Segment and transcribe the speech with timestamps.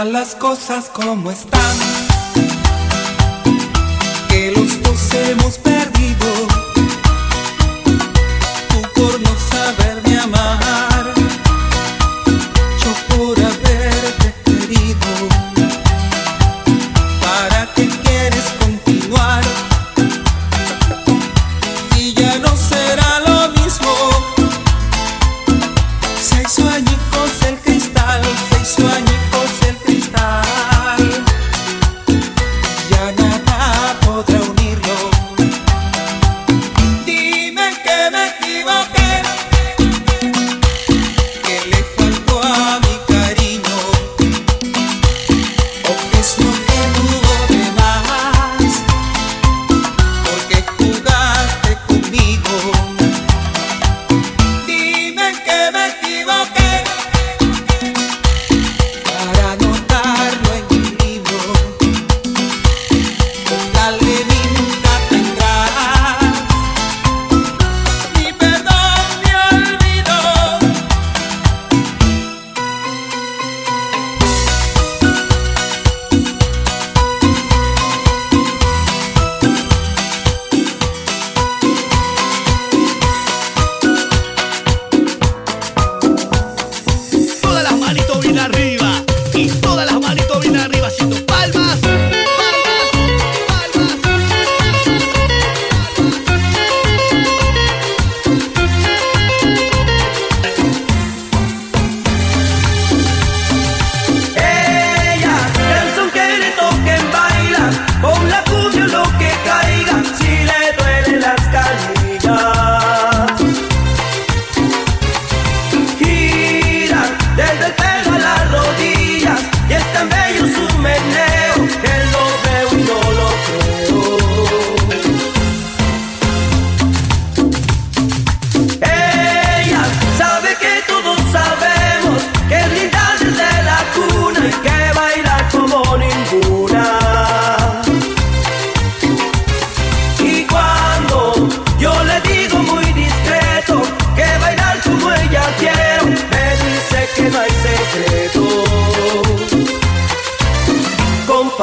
[0.00, 1.76] las cosas como están,
[4.28, 6.51] que los dos hemos perdido.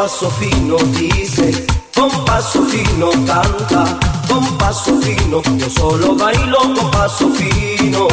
[0.10, 3.96] passo fino dice, con paso fino canta,
[4.28, 8.08] con paso fino yo solo bailo con paso fino,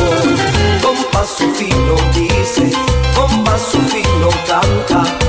[0.82, 2.70] con paso fino dice,
[3.14, 5.25] con paso fino canta.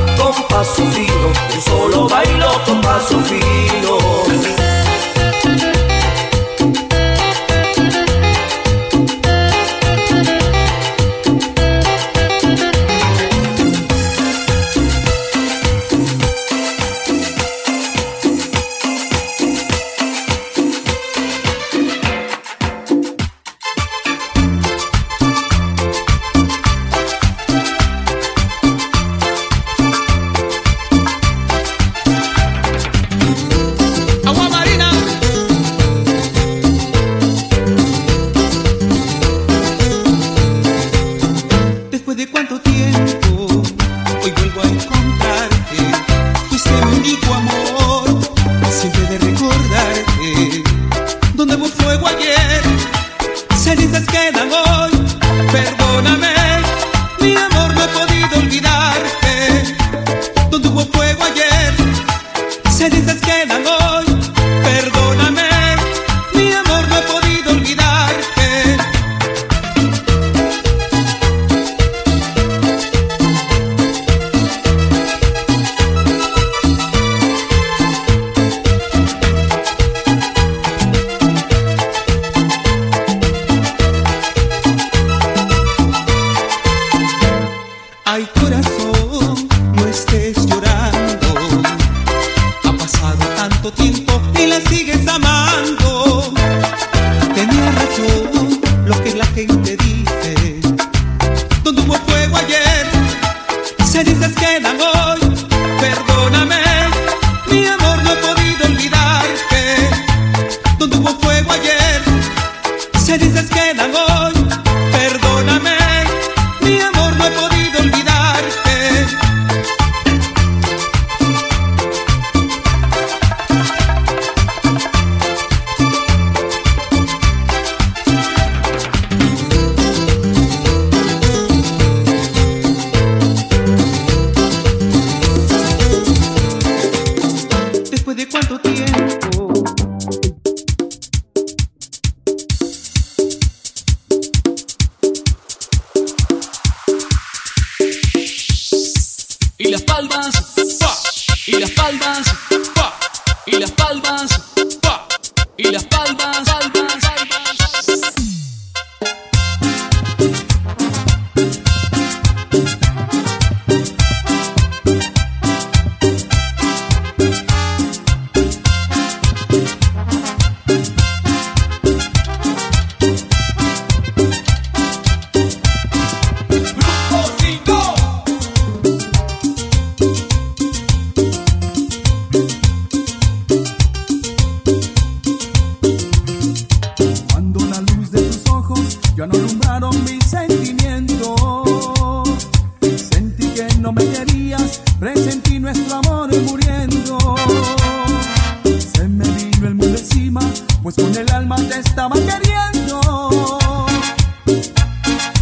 [201.48, 203.00] alma te estaba queriendo.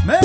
[0.05, 0.19] Me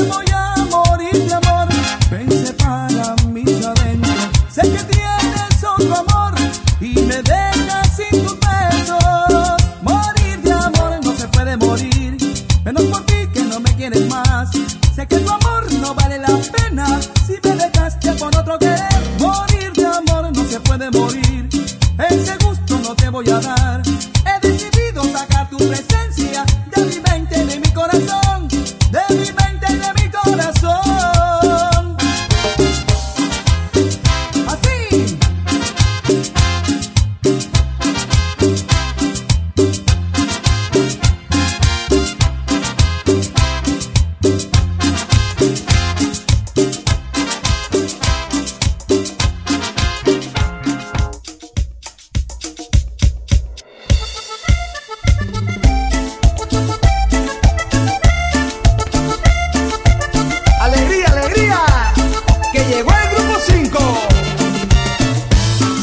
[63.46, 63.80] ¡Cinco!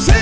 [0.06, 0.13] ¡Sí!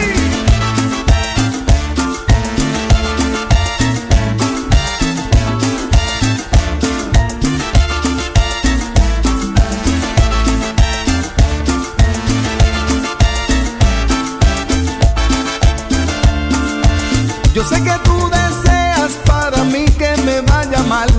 [17.54, 21.10] Yo sé que tú deseas para mí que me vaya mal.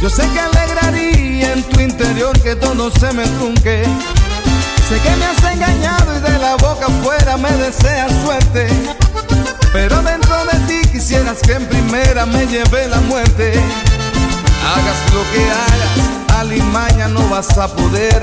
[0.00, 3.87] Yo sé que alegraría en tu interior que todo se me trunque.
[7.38, 8.68] me deseas suerte,
[9.72, 13.52] pero dentro de ti quisieras que en primera me lleve la muerte.
[14.66, 18.22] Hagas lo que hagas, alimaña no vas a poder.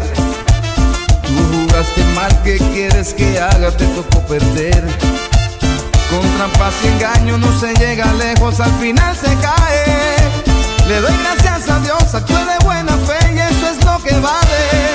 [1.24, 4.84] Tú juraste mal que quieres que haga, te tocó perder.
[6.10, 10.15] Con trampas y engaño no se llega lejos, al final se cae.
[10.88, 14.95] Le doy gracias a Dios, actué de buena fe y eso es lo que vale.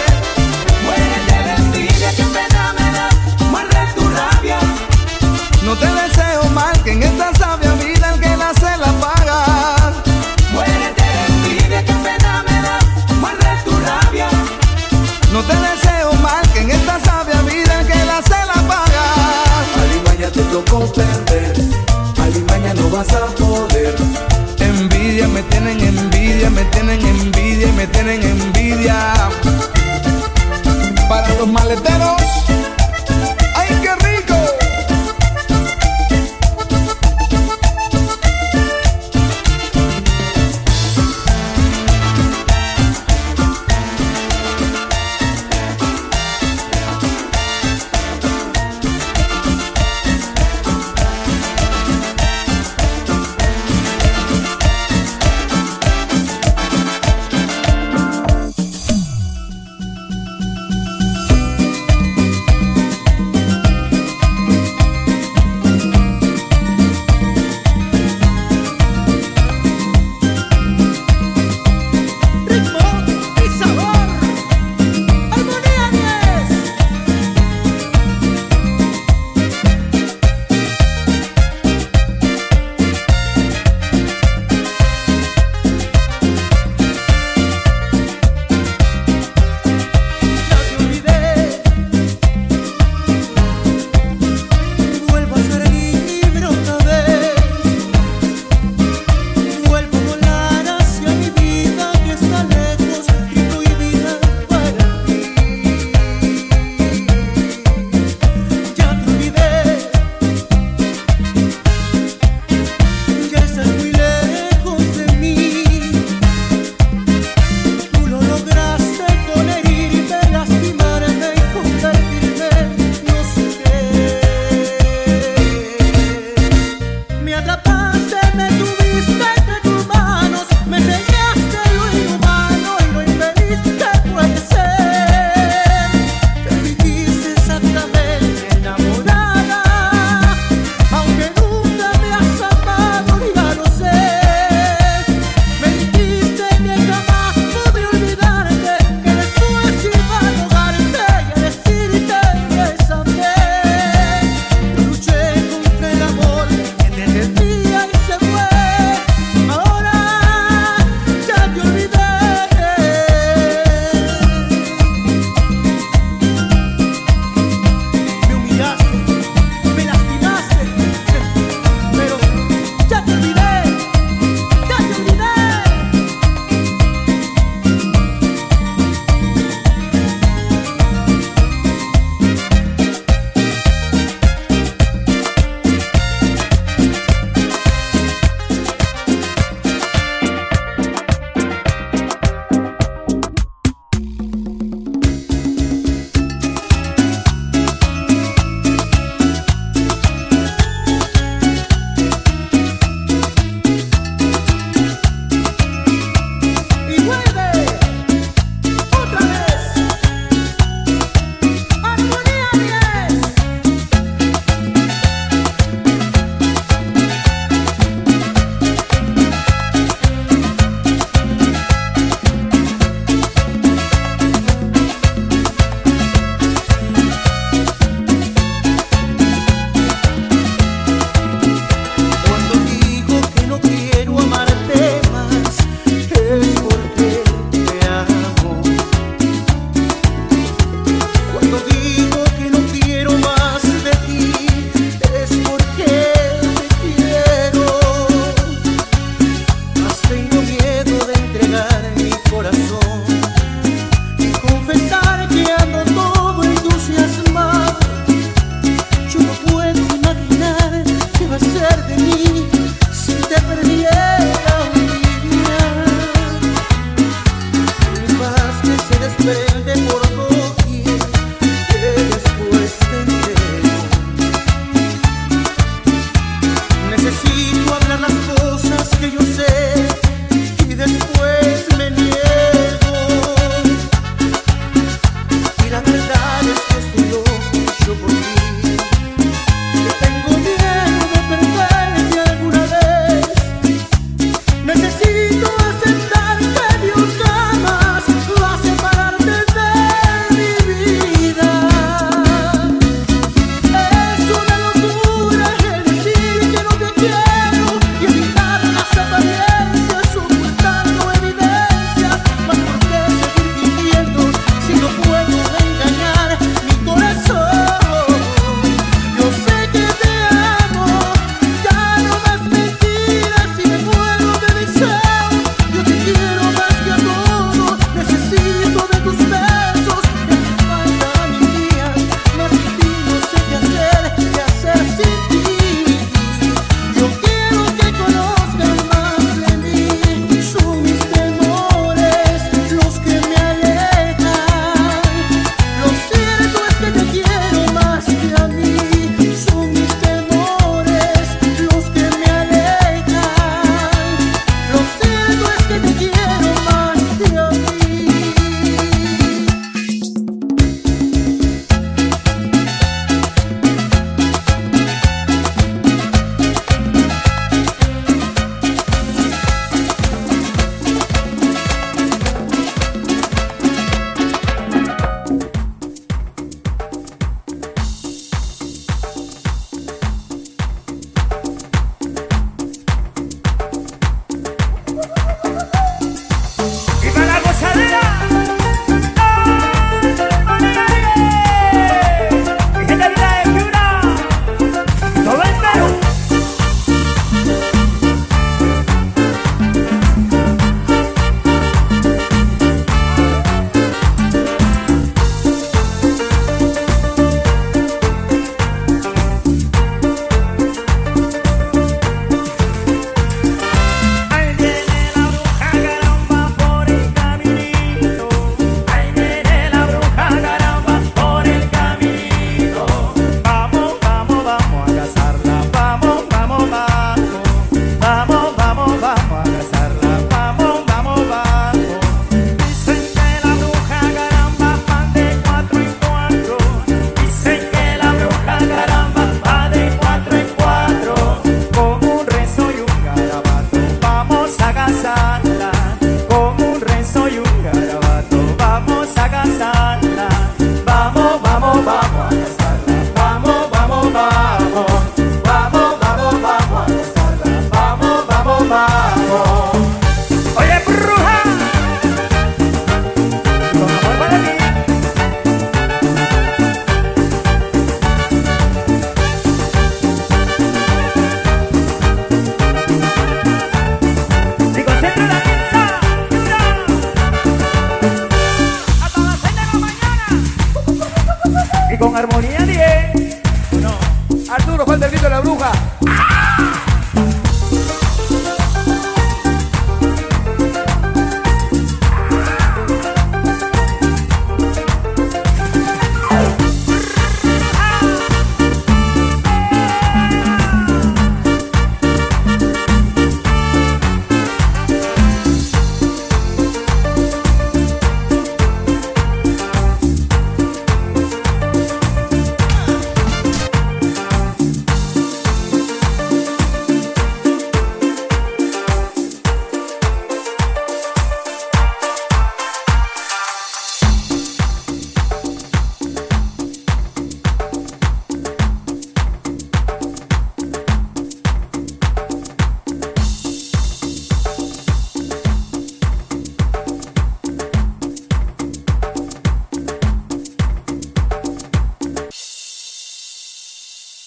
[444.51, 445.50] 探さ